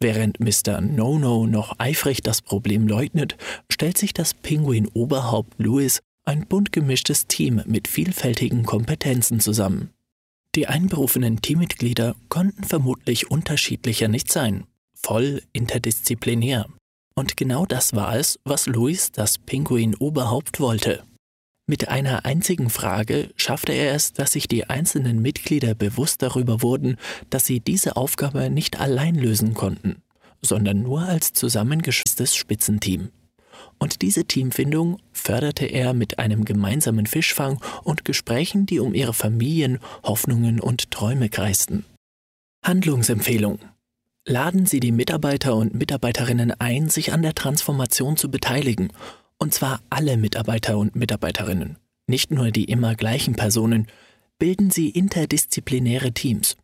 Während 0.00 0.40
Mr. 0.40 0.80
No-No 0.80 1.46
noch 1.46 1.74
eifrig 1.78 2.22
das 2.22 2.42
Problem 2.42 2.88
leugnet, 2.88 3.36
stellt 3.70 3.96
sich 3.96 4.12
das 4.12 4.34
Pinguin-Oberhaupt 4.34 5.54
Louis 5.58 6.00
ein 6.24 6.46
bunt 6.46 6.72
gemischtes 6.72 7.26
Team 7.26 7.62
mit 7.66 7.88
vielfältigen 7.88 8.64
Kompetenzen 8.64 9.40
zusammen. 9.40 9.90
Die 10.54 10.66
einberufenen 10.66 11.40
Teammitglieder 11.40 12.14
konnten 12.28 12.64
vermutlich 12.64 13.30
unterschiedlicher 13.30 14.08
nicht 14.08 14.30
sein, 14.30 14.64
voll 14.94 15.42
interdisziplinär. 15.52 16.66
Und 17.14 17.36
genau 17.36 17.64
das 17.64 17.94
war 17.94 18.16
es, 18.16 18.38
was 18.44 18.66
Louis, 18.66 19.12
das 19.12 19.38
Pinguin-Oberhaupt, 19.38 20.60
wollte. 20.60 21.04
Mit 21.66 21.88
einer 21.88 22.24
einzigen 22.24 22.70
Frage 22.70 23.30
schaffte 23.36 23.72
er 23.72 23.94
es, 23.94 24.12
dass 24.12 24.32
sich 24.32 24.48
die 24.48 24.68
einzelnen 24.68 25.22
Mitglieder 25.22 25.74
bewusst 25.74 26.22
darüber 26.22 26.60
wurden, 26.60 26.96
dass 27.30 27.46
sie 27.46 27.60
diese 27.60 27.96
Aufgabe 27.96 28.50
nicht 28.50 28.80
allein 28.80 29.14
lösen 29.14 29.54
konnten, 29.54 30.02
sondern 30.40 30.82
nur 30.82 31.02
als 31.02 31.32
zusammengeschweißtes 31.32 32.34
Spitzenteam. 32.34 33.10
Und 33.78 34.02
diese 34.02 34.24
Teamfindung 34.24 34.98
förderte 35.12 35.66
er 35.66 35.92
mit 35.92 36.18
einem 36.18 36.44
gemeinsamen 36.44 37.06
Fischfang 37.06 37.60
und 37.84 38.04
Gesprächen, 38.04 38.66
die 38.66 38.80
um 38.80 38.94
ihre 38.94 39.14
Familien, 39.14 39.78
Hoffnungen 40.02 40.60
und 40.60 40.90
Träume 40.90 41.28
kreisten. 41.28 41.84
Handlungsempfehlung. 42.64 43.58
Laden 44.24 44.66
Sie 44.66 44.78
die 44.78 44.92
Mitarbeiter 44.92 45.56
und 45.56 45.74
Mitarbeiterinnen 45.74 46.52
ein, 46.60 46.88
sich 46.88 47.12
an 47.12 47.22
der 47.22 47.34
Transformation 47.34 48.16
zu 48.16 48.30
beteiligen, 48.30 48.92
und 49.42 49.52
zwar 49.52 49.82
alle 49.90 50.16
Mitarbeiter 50.16 50.78
und 50.78 50.94
Mitarbeiterinnen, 50.94 51.76
nicht 52.06 52.30
nur 52.30 52.52
die 52.52 52.66
immer 52.66 52.94
gleichen 52.94 53.34
Personen. 53.34 53.88
Bilden 54.38 54.70
Sie 54.70 54.88
interdisziplinäre 54.88 56.12
Teams. 56.12 56.56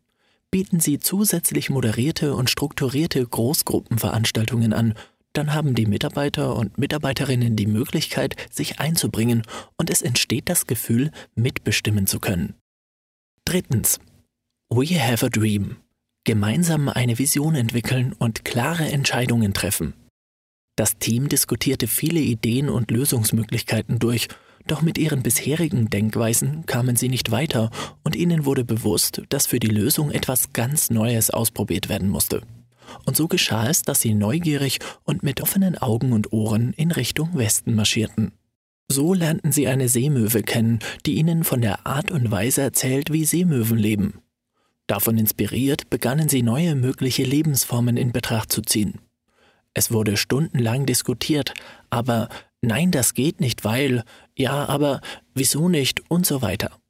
Bieten 0.49 0.79
Sie 0.79 0.97
zusätzlich 0.97 1.69
moderierte 1.69 2.33
und 2.35 2.49
strukturierte 2.49 3.25
Großgruppenveranstaltungen 3.25 4.71
an, 4.71 4.93
dann 5.33 5.53
haben 5.53 5.75
die 5.75 5.87
Mitarbeiter 5.87 6.55
und 6.55 6.77
Mitarbeiterinnen 6.77 7.57
die 7.57 7.67
Möglichkeit, 7.67 8.37
sich 8.49 8.79
einzubringen 8.79 9.43
und 9.75 9.89
es 9.89 10.01
entsteht 10.01 10.47
das 10.47 10.65
Gefühl, 10.65 11.11
mitbestimmen 11.35 12.07
zu 12.07 12.21
können. 12.21 12.55
Drittens. 13.43 13.99
We 14.69 14.85
have 14.85 15.25
a 15.25 15.29
dream 15.29 15.75
gemeinsam 16.23 16.87
eine 16.87 17.17
Vision 17.17 17.55
entwickeln 17.55 18.13
und 18.19 18.45
klare 18.45 18.85
Entscheidungen 18.89 19.53
treffen. 19.53 19.95
Das 20.79 20.97
Team 20.97 21.27
diskutierte 21.27 21.87
viele 21.87 22.21
Ideen 22.21 22.69
und 22.69 22.89
Lösungsmöglichkeiten 22.89 23.99
durch, 23.99 24.29
doch 24.65 24.81
mit 24.81 24.97
ihren 24.97 25.23
bisherigen 25.23 25.89
Denkweisen 25.89 26.65
kamen 26.67 26.95
sie 26.95 27.09
nicht 27.09 27.31
weiter 27.31 27.69
und 28.05 28.15
ihnen 28.15 28.45
wurde 28.45 28.63
bewusst, 28.63 29.21
dass 29.27 29.45
für 29.45 29.59
die 29.59 29.67
Lösung 29.67 30.09
etwas 30.09 30.53
ganz 30.53 30.89
Neues 30.89 31.31
ausprobiert 31.31 31.89
werden 31.89 32.07
musste. 32.07 32.43
Und 33.03 33.17
so 33.17 33.27
geschah 33.27 33.67
es, 33.67 33.81
dass 33.81 33.99
sie 33.99 34.13
neugierig 34.13 34.79
und 35.03 35.21
mit 35.21 35.41
offenen 35.41 35.77
Augen 35.77 36.13
und 36.13 36.31
Ohren 36.31 36.71
in 36.71 36.91
Richtung 36.91 37.37
Westen 37.37 37.75
marschierten. 37.75 38.31
So 38.89 39.13
lernten 39.13 39.51
sie 39.51 39.67
eine 39.67 39.89
Seemöwe 39.89 40.43
kennen, 40.43 40.79
die 41.05 41.15
ihnen 41.15 41.43
von 41.43 41.59
der 41.59 41.85
Art 41.87 42.09
und 42.09 42.31
Weise 42.31 42.61
erzählt, 42.61 43.11
wie 43.11 43.25
Seemöwen 43.25 43.77
leben. 43.77 44.21
Davon 44.87 45.17
inspiriert, 45.17 45.89
begannen 45.89 46.29
sie 46.29 46.41
neue 46.41 46.75
mögliche 46.75 47.23
Lebensformen 47.23 47.97
in 47.97 48.13
Betracht 48.13 48.53
zu 48.53 48.61
ziehen. 48.61 49.01
Es 49.79 49.93
wurde 49.93 50.17
stundenlang 50.17 50.85
diskutiert, 50.85 51.53
aber 51.89 52.27
nein, 52.61 52.91
das 52.91 53.13
geht 53.13 53.39
nicht, 53.39 53.63
weil, 53.63 54.03
ja, 54.37 54.67
aber 54.67 54.99
wieso 55.33 55.69
nicht 55.69 56.01
und 56.11 56.25
so 56.25 56.41
weiter. 56.41 56.81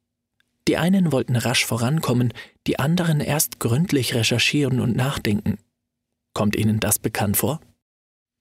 Die 0.68 0.76
einen 0.76 1.12
wollten 1.12 1.36
rasch 1.36 1.68
vorankommen, 1.68 2.34
die 2.66 2.80
anderen 2.80 3.20
erst 3.20 3.60
gründlich 3.60 4.16
recherchieren 4.16 4.80
und 4.80 4.96
nachdenken. 4.96 5.60
Kommt 6.34 6.56
Ihnen 6.56 6.80
das 6.80 6.98
bekannt 6.98 7.38
vor? 7.38 7.60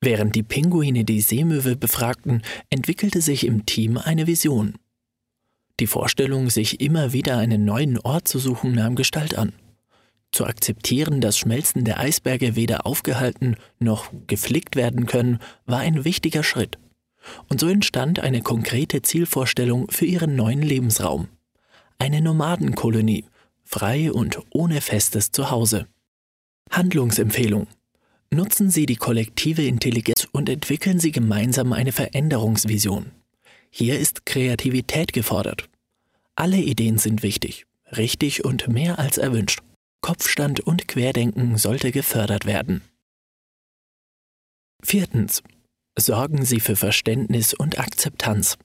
Während 0.01 0.35
die 0.35 0.45
Pinguine 0.45 1.05
die 1.05 1.21
Seemöwe 1.21 1.77
befragten, 1.77 2.41
entwickelte 2.71 3.21
sich 3.21 3.45
im 3.45 3.67
Team 3.67 3.99
eine 3.99 4.27
Vision. 4.27 4.79
Die 5.79 5.87
Vorstellung, 5.87 6.49
sich 6.49 6.81
immer 6.81 7.13
wieder 7.13 7.37
einen 7.37 7.67
neuen 7.67 7.99
Ort 7.99 8.27
zu 8.27 8.39
suchen, 8.39 8.73
nahm 8.73 8.95
Gestalt 8.95 9.37
an. 9.37 9.53
Zu 10.33 10.45
akzeptieren, 10.47 11.21
dass 11.21 11.39
Schmelzen 11.39 11.85
der 11.85 11.99
Eisberge 11.99 12.55
weder 12.55 12.87
aufgehalten 12.87 13.57
noch 13.79 14.11
geflickt 14.27 14.77
werden 14.77 15.07
können, 15.07 15.39
war 15.67 15.79
ein 15.79 16.05
wichtiger 16.05 16.43
Schritt. 16.43 16.79
Und 17.49 17.61
so 17.61 17.69
entstand 17.69 18.21
eine 18.21 18.43
konkrete 18.43 19.03
Zielvorstellung 19.03 19.91
für 19.91 20.07
ihren 20.07 20.37
neuen 20.37 20.63
Lebensraum. 20.63 21.29
Eine 21.99 22.21
Nomadenkolonie, 22.21 23.25
frei 23.65 24.13
und 24.13 24.39
ohne 24.51 24.81
festes 24.81 25.33
Zuhause. 25.33 25.87
Handlungsempfehlung. 26.71 27.67
Nutzen 28.31 28.71
Sie 28.71 28.87
die 28.87 28.97
kollektive 28.97 29.63
Intelligenz 29.63 30.29
und 30.33 30.49
entwickeln 30.49 31.01
Sie 31.01 31.13
gemeinsam 31.13 31.73
eine 31.73 31.93
Veränderungsvision. 31.93 33.11
Hier 33.71 33.99
ist 33.99 34.27
Kreativität 34.27 35.13
gefordert. 35.13 35.69
Alle 36.35 36.59
Ideen 36.59 36.99
sind 36.99 37.23
wichtig, 37.23 37.67
richtig 37.97 38.45
und 38.45 38.69
mehr 38.69 38.99
als 38.99 39.19
erwünscht. 39.19 39.61
Kopfstand 40.01 40.61
und 40.61 40.89
Querdenken 40.89 41.57
sollte 41.59 41.93
gefördert 41.93 42.47
werden. 42.47 42.83
Viertens. 44.83 45.43
Sorgen 45.99 46.45
Sie 46.45 46.61
für 46.61 46.77
Verständnis 46.77 47.53
und 47.53 47.81
Akzeptanz. 47.81 48.57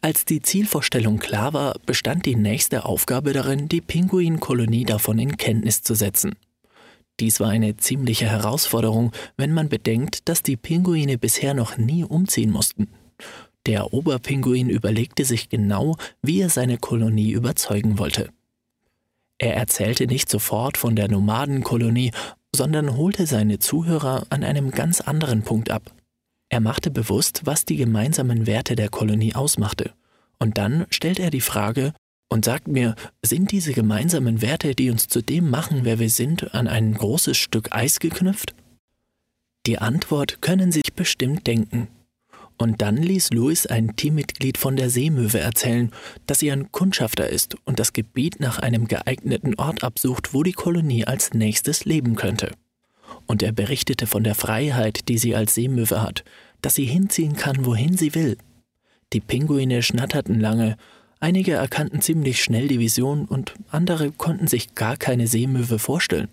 Als 0.00 0.24
die 0.24 0.40
Zielvorstellung 0.40 1.18
klar 1.18 1.52
war, 1.52 1.78
bestand 1.84 2.24
die 2.24 2.36
nächste 2.36 2.86
Aufgabe 2.86 3.32
darin, 3.32 3.68
die 3.68 3.82
Pinguinkolonie 3.82 4.84
davon 4.84 5.18
in 5.18 5.36
Kenntnis 5.36 5.82
zu 5.82 5.94
setzen. 5.94 6.36
Dies 7.20 7.38
war 7.38 7.50
eine 7.50 7.76
ziemliche 7.76 8.26
Herausforderung, 8.26 9.12
wenn 9.36 9.52
man 9.52 9.68
bedenkt, 9.68 10.28
dass 10.28 10.42
die 10.42 10.56
Pinguine 10.56 11.18
bisher 11.18 11.54
noch 11.54 11.76
nie 11.76 12.04
umziehen 12.04 12.50
mussten. 12.50 12.88
Der 13.66 13.92
Oberpinguin 13.92 14.68
überlegte 14.68 15.24
sich 15.24 15.48
genau, 15.48 15.96
wie 16.22 16.40
er 16.40 16.50
seine 16.50 16.78
Kolonie 16.78 17.30
überzeugen 17.30 17.98
wollte. 17.98 18.30
Er 19.38 19.56
erzählte 19.56 20.06
nicht 20.06 20.30
sofort 20.30 20.76
von 20.76 20.96
der 20.96 21.08
Nomadenkolonie, 21.08 22.12
sondern 22.54 22.96
holte 22.96 23.26
seine 23.26 23.58
Zuhörer 23.58 24.26
an 24.30 24.44
einem 24.44 24.70
ganz 24.70 25.00
anderen 25.00 25.42
Punkt 25.42 25.70
ab. 25.70 25.92
Er 26.48 26.60
machte 26.60 26.90
bewusst, 26.90 27.42
was 27.44 27.64
die 27.64 27.76
gemeinsamen 27.76 28.46
Werte 28.46 28.76
der 28.76 28.88
Kolonie 28.88 29.34
ausmachte. 29.34 29.92
Und 30.38 30.56
dann 30.58 30.86
stellt 30.90 31.18
er 31.18 31.30
die 31.30 31.40
Frage 31.40 31.92
und 32.28 32.44
sagt 32.44 32.68
mir, 32.68 32.94
sind 33.24 33.50
diese 33.50 33.72
gemeinsamen 33.72 34.40
Werte, 34.40 34.74
die 34.74 34.90
uns 34.90 35.08
zu 35.08 35.20
dem 35.20 35.50
machen, 35.50 35.80
wer 35.82 35.98
wir 35.98 36.10
sind, 36.10 36.54
an 36.54 36.68
ein 36.68 36.94
großes 36.94 37.36
Stück 37.36 37.74
Eis 37.74 37.98
geknüpft? 37.98 38.54
Die 39.66 39.78
Antwort 39.78 40.42
können 40.42 40.70
Sie 40.70 40.82
sich 40.84 40.94
bestimmt 40.94 41.46
denken. 41.46 41.88
Und 42.56 42.82
dann 42.82 42.96
ließ 42.96 43.30
Louis 43.32 43.66
ein 43.66 43.96
Teammitglied 43.96 44.58
von 44.58 44.76
der 44.76 44.88
Seemöwe 44.88 45.40
erzählen, 45.40 45.90
dass 46.26 46.38
sie 46.38 46.52
ein 46.52 46.70
Kundschafter 46.70 47.28
ist 47.28 47.56
und 47.64 47.80
das 47.80 47.92
Gebiet 47.92 48.38
nach 48.38 48.58
einem 48.58 48.86
geeigneten 48.86 49.54
Ort 49.56 49.82
absucht, 49.82 50.34
wo 50.34 50.42
die 50.42 50.52
Kolonie 50.52 51.04
als 51.04 51.34
nächstes 51.34 51.84
leben 51.84 52.14
könnte. 52.14 52.52
Und 53.26 53.42
er 53.42 53.52
berichtete 53.52 54.06
von 54.06 54.22
der 54.22 54.34
Freiheit, 54.34 55.08
die 55.08 55.18
sie 55.18 55.34
als 55.34 55.54
Seemöwe 55.54 56.00
hat, 56.00 56.24
dass 56.62 56.74
sie 56.74 56.84
hinziehen 56.84 57.34
kann, 57.34 57.66
wohin 57.66 57.96
sie 57.96 58.14
will. 58.14 58.36
Die 59.12 59.20
Pinguine 59.20 59.82
schnatterten 59.82 60.40
lange, 60.40 60.76
einige 61.20 61.52
erkannten 61.52 62.00
ziemlich 62.00 62.42
schnell 62.42 62.68
die 62.68 62.78
Vision 62.78 63.24
und 63.24 63.54
andere 63.70 64.12
konnten 64.12 64.46
sich 64.46 64.74
gar 64.74 64.96
keine 64.96 65.26
Seemöwe 65.26 65.78
vorstellen. 65.78 66.28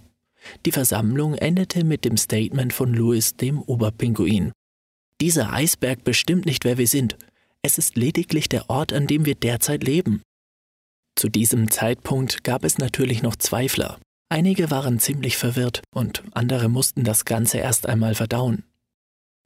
Die 0.66 0.72
Versammlung 0.72 1.36
endete 1.36 1.84
mit 1.84 2.06
dem 2.06 2.18
Statement 2.18 2.74
von 2.74 2.94
Louis, 2.94 3.36
dem 3.36 3.62
Oberpinguin. 3.62 4.52
Dieser 5.22 5.54
Eisberg 5.54 6.04
bestimmt 6.04 6.48
nicht, 6.48 6.66
wer 6.66 6.80
wir 6.80 6.88
sind. 6.88 7.16
Es 7.62 7.78
ist 7.78 7.96
lediglich 7.96 8.50
der 8.50 8.72
Ort, 8.72 8.92
an 8.92 9.06
dem 9.06 9.24
wir 9.24 9.36
derzeit 9.36 9.84
leben. 9.84 10.24
Zu 11.16 11.30
diesem 11.30 11.70
Zeitpunkt 11.70 12.44
gab 12.44 12.64
es 12.66 12.80
natürlich 12.80 13.22
noch 13.22 13.36
Zweifler. 13.36 14.00
Einige 14.30 14.72
waren 14.72 15.00
ziemlich 15.00 15.38
verwirrt 15.38 15.84
und 15.94 16.24
andere 16.32 16.70
mussten 16.70 17.04
das 17.04 17.24
Ganze 17.24 17.60
erst 17.60 17.86
einmal 17.86 18.16
verdauen. 18.16 18.64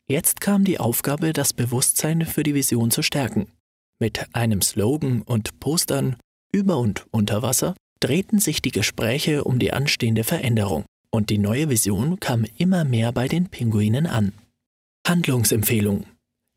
Jetzt 0.08 0.39
kam 0.39 0.63
die 0.63 0.79
Aufgabe, 0.79 1.34
das 1.34 1.51
Bewusstsein 1.51 2.25
für 2.25 2.44
die 2.44 2.53
Vision 2.53 2.89
zu 2.89 3.01
stärken. 3.01 3.51
Mit 4.00 4.34
einem 4.34 4.62
Slogan 4.62 5.24
und 5.24 5.60
Postern 5.60 6.15
über 6.53 6.77
und 6.77 7.05
unter 7.12 7.41
Wasser 7.41 7.75
drehten 8.00 8.39
sich 8.39 8.62
die 8.62 8.72
Gespräche 8.72 9.44
um 9.44 9.60
die 9.60 9.74
anstehende 9.74 10.24
Veränderung 10.24 10.86
und 11.12 11.29
die 11.29 11.38
neue 11.38 11.70
Vision 11.70 12.17
kam 12.22 12.46
immer 12.58 12.86
mehr 12.86 13.12
bei 13.12 13.27
den 13.27 13.50
Pinguinen 13.50 14.05
an. 14.08 14.32
Handlungsempfehlung. 15.06 16.06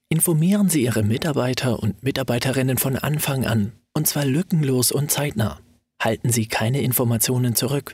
Informieren 0.09 0.71
Sie 0.71 0.83
Ihre 0.83 1.03
Mitarbeiter 1.03 1.83
und 1.83 2.03
Mitarbeiterinnen 2.03 2.79
von 2.79 2.97
Anfang 2.97 3.45
an, 3.45 3.73
und 3.93 4.07
zwar 4.07 4.25
lückenlos 4.25 4.91
und 4.91 5.11
zeitnah. 5.11 5.61
Halten 6.03 6.31
Sie 6.31 6.47
keine 6.47 6.81
Informationen 6.81 7.55
zurück. 7.55 7.93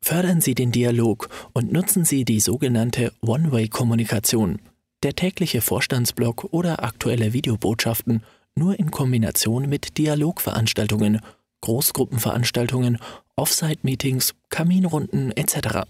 Fördern 0.00 0.40
Sie 0.40 0.54
den 0.54 0.70
Dialog 0.70 1.28
und 1.54 1.72
nutzen 1.72 2.04
Sie 2.04 2.24
die 2.24 2.38
sogenannte 2.38 3.12
One-Way-Kommunikation, 3.20 4.60
der 5.02 5.16
tägliche 5.16 5.60
Vorstandsblock 5.60 6.52
oder 6.52 6.84
aktuelle 6.84 7.32
Videobotschaften 7.32 8.22
nur 8.54 8.78
in 8.78 8.92
Kombination 8.92 9.68
mit 9.68 9.98
Dialogveranstaltungen, 9.98 11.20
Großgruppenveranstaltungen, 11.62 12.98
Offsite-Meetings, 13.34 14.34
Kaminrunden 14.50 15.32
etc. 15.36 15.88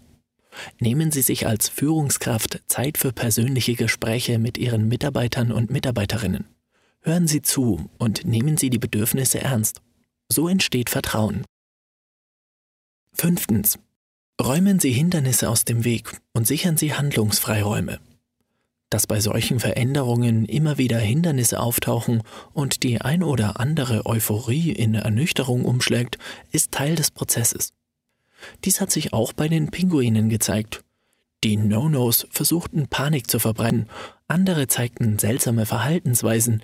Nehmen 0.78 1.10
Sie 1.10 1.22
sich 1.22 1.46
als 1.46 1.68
Führungskraft 1.68 2.62
Zeit 2.66 2.98
für 2.98 3.12
persönliche 3.12 3.74
Gespräche 3.74 4.38
mit 4.38 4.58
Ihren 4.58 4.88
Mitarbeitern 4.88 5.52
und 5.52 5.70
Mitarbeiterinnen. 5.70 6.46
Hören 7.00 7.26
Sie 7.26 7.42
zu 7.42 7.88
und 7.98 8.24
nehmen 8.24 8.56
Sie 8.56 8.70
die 8.70 8.78
Bedürfnisse 8.78 9.40
ernst. 9.40 9.80
So 10.28 10.48
entsteht 10.48 10.90
Vertrauen. 10.90 11.44
Fünftens. 13.12 13.78
Räumen 14.40 14.78
Sie 14.78 14.92
Hindernisse 14.92 15.48
aus 15.48 15.64
dem 15.64 15.84
Weg 15.84 16.12
und 16.32 16.46
sichern 16.46 16.76
Sie 16.76 16.94
Handlungsfreiräume. 16.94 17.98
Dass 18.90 19.06
bei 19.06 19.20
solchen 19.20 19.60
Veränderungen 19.60 20.44
immer 20.44 20.78
wieder 20.78 20.98
Hindernisse 20.98 21.60
auftauchen 21.60 22.22
und 22.52 22.82
die 22.84 23.00
ein 23.00 23.22
oder 23.22 23.60
andere 23.60 24.06
Euphorie 24.06 24.70
in 24.70 24.94
Ernüchterung 24.94 25.64
umschlägt, 25.64 26.18
ist 26.52 26.72
Teil 26.72 26.94
des 26.94 27.10
Prozesses. 27.10 27.74
Dies 28.64 28.80
hat 28.80 28.90
sich 28.90 29.12
auch 29.12 29.32
bei 29.32 29.48
den 29.48 29.70
Pinguinen 29.70 30.28
gezeigt. 30.28 30.84
Die 31.44 31.56
No-Nos 31.56 32.26
versuchten 32.30 32.88
Panik 32.88 33.30
zu 33.30 33.38
verbreiten, 33.38 33.86
andere 34.26 34.66
zeigten 34.66 35.18
seltsame 35.18 35.66
Verhaltensweisen, 35.66 36.62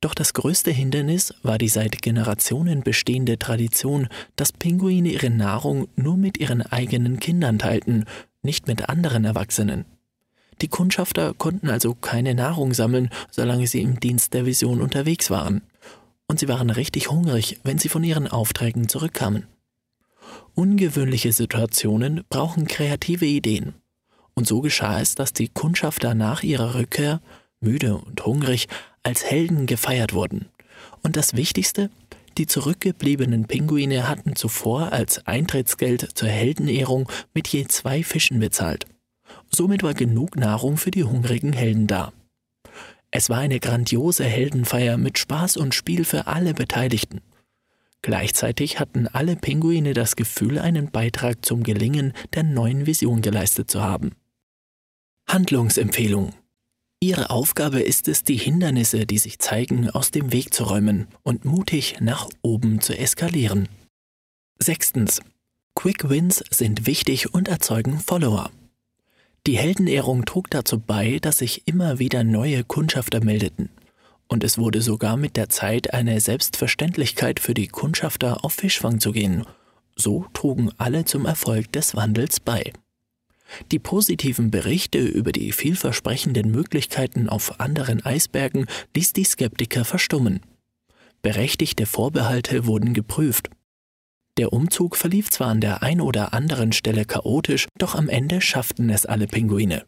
doch 0.00 0.14
das 0.14 0.32
größte 0.32 0.70
Hindernis 0.70 1.34
war 1.42 1.58
die 1.58 1.68
seit 1.68 2.00
Generationen 2.00 2.82
bestehende 2.82 3.38
Tradition, 3.38 4.08
dass 4.34 4.52
Pinguine 4.52 5.10
ihre 5.10 5.28
Nahrung 5.28 5.88
nur 5.94 6.16
mit 6.16 6.38
ihren 6.38 6.62
eigenen 6.62 7.20
Kindern 7.20 7.58
teilten, 7.58 8.06
nicht 8.42 8.66
mit 8.66 8.88
anderen 8.88 9.26
Erwachsenen. 9.26 9.84
Die 10.62 10.68
Kundschafter 10.68 11.34
konnten 11.34 11.68
also 11.68 11.94
keine 11.94 12.34
Nahrung 12.34 12.72
sammeln, 12.72 13.10
solange 13.30 13.66
sie 13.66 13.82
im 13.82 14.00
Dienst 14.00 14.32
der 14.32 14.46
Vision 14.46 14.80
unterwegs 14.80 15.30
waren. 15.30 15.62
Und 16.26 16.38
sie 16.38 16.48
waren 16.48 16.70
richtig 16.70 17.10
hungrig, 17.10 17.58
wenn 17.64 17.78
sie 17.78 17.88
von 17.88 18.04
ihren 18.04 18.26
Aufträgen 18.26 18.88
zurückkamen. 18.88 19.46
Ungewöhnliche 20.54 21.32
Situationen 21.32 22.24
brauchen 22.28 22.66
kreative 22.66 23.26
Ideen. 23.26 23.74
Und 24.34 24.46
so 24.46 24.60
geschah 24.60 25.00
es, 25.00 25.14
dass 25.14 25.32
die 25.32 25.48
Kundschafter 25.48 26.14
nach 26.14 26.42
ihrer 26.42 26.74
Rückkehr, 26.74 27.20
müde 27.60 27.96
und 27.96 28.24
hungrig, 28.24 28.68
als 29.02 29.24
Helden 29.24 29.66
gefeiert 29.66 30.12
wurden. 30.12 30.46
Und 31.02 31.16
das 31.16 31.34
Wichtigste, 31.34 31.90
die 32.38 32.46
zurückgebliebenen 32.46 33.46
Pinguine 33.46 34.08
hatten 34.08 34.36
zuvor 34.36 34.92
als 34.92 35.26
Eintrittsgeld 35.26 36.08
zur 36.14 36.28
Heldenehrung 36.28 37.08
mit 37.34 37.48
je 37.48 37.66
zwei 37.66 38.02
Fischen 38.02 38.38
bezahlt. 38.38 38.86
Somit 39.50 39.82
war 39.82 39.94
genug 39.94 40.36
Nahrung 40.36 40.76
für 40.76 40.90
die 40.90 41.04
hungrigen 41.04 41.52
Helden 41.52 41.86
da. 41.86 42.12
Es 43.10 43.28
war 43.28 43.38
eine 43.38 43.58
grandiose 43.58 44.24
Heldenfeier 44.24 44.96
mit 44.96 45.18
Spaß 45.18 45.56
und 45.56 45.74
Spiel 45.74 46.04
für 46.04 46.28
alle 46.28 46.54
Beteiligten. 46.54 47.20
Gleichzeitig 48.02 48.80
hatten 48.80 49.06
alle 49.08 49.36
Pinguine 49.36 49.92
das 49.92 50.16
Gefühl, 50.16 50.58
einen 50.58 50.90
Beitrag 50.90 51.44
zum 51.44 51.62
Gelingen 51.62 52.14
der 52.34 52.44
neuen 52.44 52.86
Vision 52.86 53.20
geleistet 53.20 53.70
zu 53.70 53.82
haben. 53.82 54.12
Handlungsempfehlung 55.28 56.34
Ihre 57.02 57.30
Aufgabe 57.30 57.80
ist 57.80 58.08
es, 58.08 58.24
die 58.24 58.36
Hindernisse, 58.36 59.06
die 59.06 59.16
sich 59.16 59.38
zeigen, 59.38 59.88
aus 59.88 60.10
dem 60.10 60.32
Weg 60.32 60.52
zu 60.52 60.64
räumen 60.64 61.08
und 61.22 61.46
mutig 61.46 61.96
nach 62.00 62.28
oben 62.42 62.82
zu 62.82 62.96
eskalieren. 62.96 63.70
Sechstens. 64.58 65.22
Quick 65.74 66.10
Wins 66.10 66.44
sind 66.50 66.86
wichtig 66.86 67.32
und 67.32 67.48
erzeugen 67.48 68.00
Follower. 68.00 68.50
Die 69.46 69.56
Heldenehrung 69.56 70.26
trug 70.26 70.50
dazu 70.50 70.78
bei, 70.78 71.18
dass 71.20 71.38
sich 71.38 71.66
immer 71.66 71.98
wieder 71.98 72.22
neue 72.22 72.64
Kundschafter 72.64 73.24
meldeten. 73.24 73.70
Und 74.32 74.44
es 74.44 74.58
wurde 74.58 74.80
sogar 74.80 75.16
mit 75.16 75.36
der 75.36 75.48
Zeit 75.48 75.92
eine 75.92 76.20
Selbstverständlichkeit 76.20 77.40
für 77.40 77.52
die 77.52 77.66
Kundschafter 77.66 78.44
auf 78.44 78.52
Fischfang 78.52 79.00
zu 79.00 79.10
gehen. 79.10 79.44
So 79.96 80.24
trugen 80.32 80.70
alle 80.78 81.04
zum 81.04 81.26
Erfolg 81.26 81.72
des 81.72 81.96
Wandels 81.96 82.38
bei. 82.38 82.72
Die 83.72 83.80
positiven 83.80 84.52
Berichte 84.52 85.00
über 85.00 85.32
die 85.32 85.50
vielversprechenden 85.50 86.52
Möglichkeiten 86.52 87.28
auf 87.28 87.58
anderen 87.58 88.06
Eisbergen 88.06 88.66
ließ 88.94 89.12
die 89.14 89.24
Skeptiker 89.24 89.84
verstummen. 89.84 90.40
Berechtigte 91.22 91.84
Vorbehalte 91.84 92.66
wurden 92.66 92.94
geprüft. 92.94 93.50
Der 94.36 94.52
Umzug 94.52 94.96
verlief 94.96 95.30
zwar 95.30 95.48
an 95.48 95.60
der 95.60 95.82
ein 95.82 96.00
oder 96.00 96.32
anderen 96.32 96.72
Stelle 96.72 97.04
chaotisch, 97.04 97.66
doch 97.76 97.96
am 97.96 98.08
Ende 98.08 98.40
schafften 98.40 98.90
es 98.90 99.06
alle 99.06 99.26
Pinguine. 99.26 99.84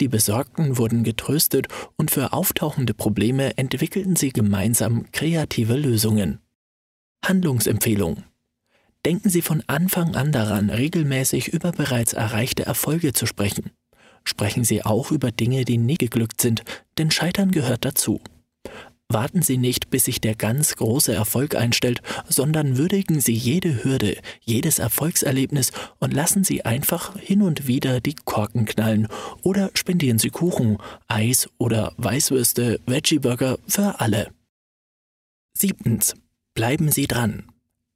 Die 0.00 0.08
Besorgten 0.08 0.78
wurden 0.78 1.04
getröstet 1.04 1.68
und 1.96 2.10
für 2.10 2.32
auftauchende 2.32 2.94
Probleme 2.94 3.56
entwickelten 3.58 4.16
sie 4.16 4.30
gemeinsam 4.30 5.10
kreative 5.12 5.76
Lösungen. 5.76 6.40
Handlungsempfehlung 7.24 8.24
denken 9.04 9.30
Sie 9.30 9.42
von 9.42 9.62
Anfang 9.66 10.14
an 10.14 10.32
daran, 10.32 10.70
regelmäßig 10.70 11.48
über 11.48 11.72
bereits 11.72 12.12
erreichte 12.12 12.66
Erfolge 12.66 13.12
zu 13.12 13.26
sprechen. 13.26 13.70
Sprechen 14.24 14.64
Sie 14.64 14.84
auch 14.84 15.10
über 15.10 15.32
Dinge, 15.32 15.64
die 15.64 15.78
nie 15.78 15.96
geglückt 15.96 16.40
sind, 16.40 16.62
denn 16.98 17.10
Scheitern 17.10 17.50
gehört 17.50 17.84
dazu. 17.84 18.20
Warten 19.12 19.42
Sie 19.42 19.58
nicht, 19.58 19.90
bis 19.90 20.04
sich 20.04 20.20
der 20.20 20.36
ganz 20.36 20.76
große 20.76 21.12
Erfolg 21.12 21.56
einstellt, 21.56 22.00
sondern 22.28 22.78
würdigen 22.78 23.20
Sie 23.20 23.34
jede 23.34 23.82
Hürde, 23.82 24.16
jedes 24.40 24.78
Erfolgserlebnis 24.78 25.72
und 25.98 26.14
lassen 26.14 26.44
Sie 26.44 26.64
einfach 26.64 27.18
hin 27.18 27.42
und 27.42 27.66
wieder 27.66 28.00
die 28.00 28.14
Korken 28.14 28.66
knallen 28.66 29.08
oder 29.42 29.72
spendieren 29.74 30.20
Sie 30.20 30.30
Kuchen, 30.30 30.78
Eis 31.08 31.48
oder 31.58 31.92
Weißwürste, 31.96 32.78
Veggie-Burger 32.86 33.58
für 33.66 33.98
alle. 34.00 34.30
Siebtens. 35.58 36.14
Bleiben 36.54 36.92
Sie 36.92 37.08
dran. 37.08 37.44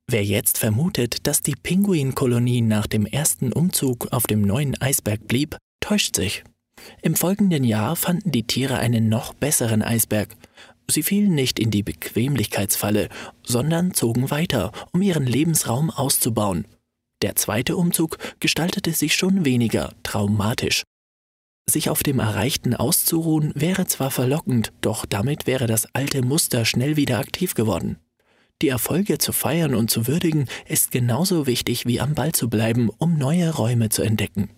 Wer 0.09 0.25
jetzt 0.25 0.59
vermutet, 0.59 1.29
dass 1.29 1.43
die 1.43 1.55
Pinguinkolonie 1.55 2.61
nach 2.61 2.89
dem 2.89 3.07
ersten 3.07 3.53
Umzug 3.53 4.13
auf 4.13 4.25
dem 4.27 4.43
neuen 4.43 4.81
Eisberg 4.81 5.29
blieb, 5.29 5.57
täuscht 5.79 6.17
sich. 6.17 6.43
Im 7.03 7.15
folgenden 7.15 7.65
Jahr 7.65 7.97
fanden 7.97 8.31
die 8.31 8.43
Tiere 8.43 8.79
einen 8.79 9.09
noch 9.09 9.35
besseren 9.35 9.83
Eisberg. 9.83 10.37
Sie 10.87 11.03
fielen 11.03 11.35
nicht 11.35 11.59
in 11.59 11.71
die 11.71 11.83
Bequemlichkeitsfalle, 11.83 13.09
sondern 13.43 13.95
zogen 13.95 14.31
weiter, 14.31 14.73
um 14.93 15.01
ihren 15.03 15.27
Lebensraum 15.27 15.91
auszubauen. 15.91 16.67
Der 17.23 17.37
zweite 17.37 17.77
Umzug 17.77 18.19
gestaltete 18.39 18.93
sich 18.93 19.15
schon 19.15 19.45
weniger 19.45 19.95
traumatisch. 20.03 20.83
Sich 21.67 21.89
auf 21.89 22.03
dem 22.03 22.19
Erreichten 22.19 22.75
auszuruhen 22.75 23.53
wäre 23.55 23.87
zwar 23.87 24.11
verlockend, 24.11 24.73
doch 24.83 25.07
damit 25.07 25.47
wäre 25.47 25.67
das 25.67 25.87
alte 25.95 26.21
Muster 26.21 26.67
schnell 26.67 26.97
wieder 26.97 27.19
aktiv 27.19 27.55
geworden. 27.55 27.97
Die 28.61 28.69
Erfolge 28.69 29.17
zu 29.17 29.33
feiern 29.33 29.75
und 29.75 29.91
zu 29.91 30.07
würdigen 30.07 30.47
ist 30.67 30.91
genauso 30.91 31.47
wichtig 31.47 31.87
wie 31.87 32.01
am 32.01 32.15
Ball 32.15 32.33
zu 32.33 32.51
bleiben, 32.51 32.91
um 32.99 33.17
neue 33.17 33.55
Räume 33.55 33.89
zu 33.89 34.03
entdecken. 34.03 34.51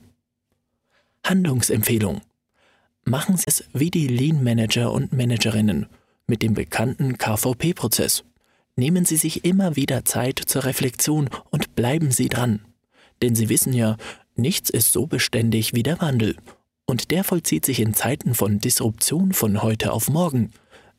Handlungsempfehlung. 1.24 2.20
Machen 3.04 3.36
Sie 3.36 3.44
es 3.46 3.64
wie 3.72 3.92
die 3.92 4.08
Lean 4.08 4.42
Manager 4.42 4.90
und 4.92 5.12
Managerinnen 5.12 5.86
mit 6.26 6.42
dem 6.42 6.54
bekannten 6.54 7.18
KVP-Prozess. 7.18 8.24
Nehmen 8.76 9.04
Sie 9.04 9.16
sich 9.16 9.44
immer 9.44 9.76
wieder 9.76 10.04
Zeit 10.04 10.38
zur 10.38 10.64
Reflexion 10.64 11.30
und 11.50 11.74
bleiben 11.74 12.10
Sie 12.10 12.28
dran. 12.28 12.60
Denn 13.22 13.34
Sie 13.34 13.48
wissen 13.48 13.72
ja, 13.72 13.96
nichts 14.34 14.68
ist 14.70 14.92
so 14.92 15.06
beständig 15.06 15.72
wie 15.72 15.82
der 15.82 16.00
Wandel. 16.00 16.36
Und 16.84 17.10
der 17.10 17.24
vollzieht 17.24 17.64
sich 17.64 17.80
in 17.80 17.94
Zeiten 17.94 18.34
von 18.34 18.58
Disruption 18.58 19.32
von 19.32 19.62
heute 19.62 19.92
auf 19.92 20.08
morgen. 20.08 20.52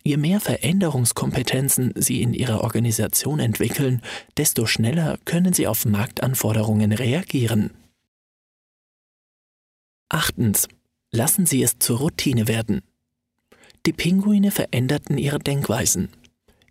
Je 0.03 0.17
mehr 0.17 0.39
Veränderungskompetenzen 0.39 1.93
Sie 1.95 2.21
in 2.21 2.33
Ihrer 2.33 2.61
Organisation 2.61 3.39
entwickeln, 3.39 4.01
desto 4.37 4.65
schneller 4.65 5.17
können 5.25 5.53
Sie 5.53 5.67
auf 5.67 5.85
Marktanforderungen 5.85 6.93
reagieren. 6.93 7.71
Achtens. 10.09 10.67
Lassen 11.11 11.45
Sie 11.45 11.61
es 11.63 11.79
zur 11.79 11.99
Routine 11.99 12.47
werden. 12.47 12.81
Die 13.87 13.93
Pinguine 13.93 14.51
veränderten 14.51 15.17
ihre 15.17 15.39
Denkweisen. 15.39 16.09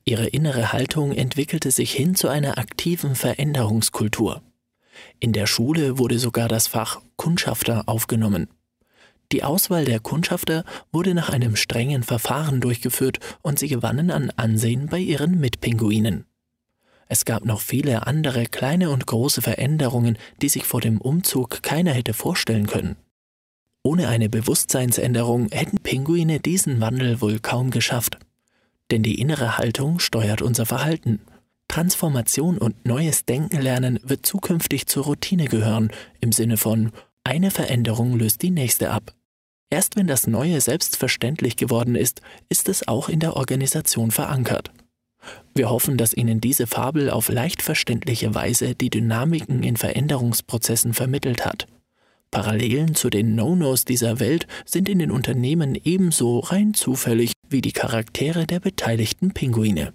Ihre 0.05 0.27
innere 0.27 0.75
Haltung 0.75 1.13
entwickelte 1.13 1.71
sich 1.71 1.93
hin 1.93 2.15
zu 2.15 2.29
einer 2.29 2.59
aktiven 2.59 3.15
Veränderungskultur. 3.15 4.43
In 5.19 5.33
der 5.33 5.47
Schule 5.47 5.97
wurde 5.97 6.19
sogar 6.19 6.47
das 6.47 6.67
Fach 6.67 7.01
Kundschafter 7.17 7.85
aufgenommen. 7.87 8.49
Die 9.33 9.45
Auswahl 9.45 9.87
der 9.87 9.99
Kundschafter 9.99 10.67
wurde 10.93 11.15
nach 11.15 11.31
einem 11.31 11.57
strengen 11.57 12.03
Verfahren 12.03 12.61
durchgeführt 12.61 13.19
und 13.41 13.59
sie 13.59 13.69
gewannen 13.69 14.11
an 14.11 14.31
Ansehen 14.37 14.89
bei 14.89 14.99
ihren 14.99 15.41
Mitpinguinen. 15.41 16.27
Es 17.09 17.25
gab 17.25 17.47
noch 17.47 17.63
viele 17.63 18.07
andere 18.07 18.45
kleine 18.45 18.91
und 18.91 19.07
große 19.07 19.41
Veränderungen, 19.41 20.19
die 20.43 20.51
sich 20.51 20.65
vor 20.65 20.83
dem 20.83 21.01
Umzug 21.01 21.63
keiner 21.63 21.93
hätte 21.93 22.13
vorstellen 22.13 22.67
können. 22.67 22.97
Ohne 23.87 24.09
eine 24.09 24.29
Bewusstseinsänderung 24.29 25.49
hätten 25.53 25.79
Pinguine 25.79 26.41
diesen 26.41 26.81
Wandel 26.81 27.21
wohl 27.21 27.39
kaum 27.39 27.71
geschafft. 27.71 28.19
Denn 28.91 29.05
die 29.05 29.21
innere 29.21 29.59
Haltung 29.59 30.01
steuert 30.01 30.43
unser 30.43 30.67
Verhalten. 30.67 31.21
Transformation 31.69 32.59
und 32.59 32.85
neues 32.85 33.27
Denken 33.27 33.61
lernen 33.61 34.01
wird 34.03 34.27
zukünftig 34.27 34.89
zur 34.89 35.05
Routine 35.05 35.45
gehören, 35.45 35.93
im 36.21 36.33
Sinne 36.33 36.57
von 36.57 36.91
eine 37.23 37.53
Veränderung 37.53 38.19
löst 38.19 38.43
die 38.43 38.51
nächste 38.51 38.91
ab. 38.91 39.15
Erst 39.71 39.95
wenn 39.95 40.09
das 40.09 40.27
Neue 40.27 40.61
selbstverständlich 40.61 41.55
geworden 41.55 41.95
ist, 41.95 42.23
ist 42.49 42.69
es 42.69 42.89
auch 42.89 43.09
in 43.09 43.21
der 43.21 43.37
Organisation 43.37 44.11
verankert. 44.11 44.73
Wir 45.55 45.71
hoffen, 45.71 45.97
dass 45.97 46.13
Ihnen 46.13 46.41
diese 46.41 46.67
Fabel 46.67 47.09
auf 47.09 47.29
leicht 47.29 47.63
verständliche 47.63 48.35
Weise 48.35 48.75
die 48.75 48.91
Dynamiken 48.91 49.63
in 49.63 49.77
Veränderungsprozessen 49.77 50.93
vermittelt 50.93 51.47
hat. 51.47 51.69
Parallelen 52.31 52.95
zu 52.95 53.11
den 53.11 53.35
No-Nos 53.35 53.85
dieser 53.85 54.21
Welt 54.21 54.47
sind 54.65 54.89
in 54.89 54.99
den 54.99 55.11
Unternehmen 55.11 55.79
ebenso 55.85 56.41
rein 56.41 56.75
zufällig 56.75 57.33
wie 57.49 57.63
die 57.63 57.73
Charaktere 57.73 58.47
der 58.47 58.61
beteiligten 58.61 59.33
Pinguine. 59.33 59.93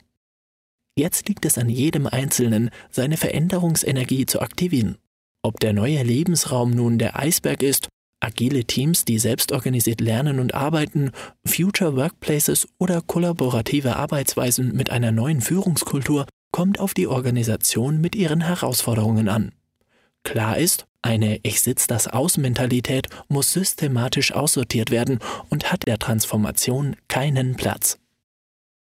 Jetzt 0.96 1.28
liegt 1.30 1.46
es 1.46 1.58
an 1.58 1.70
jedem 1.70 2.08
Einzelnen, 2.08 2.70
seine 2.90 3.18
Veränderungsenergie 3.18 4.26
zu 4.26 4.42
aktivieren. 4.42 4.98
Ob 5.42 5.60
der 5.60 5.74
neue 5.74 6.04
Lebensraum 6.04 6.72
nun 6.72 7.00
der 7.00 7.18
Eisberg 7.18 7.64
ist, 7.64 7.88
agile 8.20 8.66
Teams, 8.66 9.06
die 9.06 9.18
selbstorganisiert 9.18 10.02
lernen 10.02 10.40
und 10.40 10.54
arbeiten, 10.54 11.12
Future 11.46 11.96
Workplaces 11.96 12.68
oder 12.78 13.02
kollaborative 13.02 13.96
Arbeitsweisen 13.96 14.76
mit 14.76 14.90
einer 14.90 15.12
neuen 15.12 15.42
Führungskultur, 15.42 16.28
kommt 16.52 16.80
auf 16.80 16.94
die 16.94 17.08
Organisation 17.08 18.00
mit 18.02 18.16
ihren 18.16 18.42
Herausforderungen 18.42 19.30
an. 19.30 19.54
Klar 20.24 20.58
ist, 20.58 20.86
Eine 21.04 21.40
Ich 21.42 21.62
sitz 21.62 21.88
das 21.88 22.08
aus 22.08 22.38
Mentalität 22.38 23.08
muss 23.28 23.54
systematisch 23.54 24.34
aussortiert 24.34 24.92
werden 24.92 25.20
und 25.50 25.72
hat 25.72 25.88
der 25.88 25.98
Transformation 25.98 26.96
keinen 27.08 27.56
Platz. 27.56 28.01